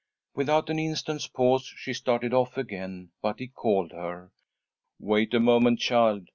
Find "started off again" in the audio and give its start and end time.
1.93-3.11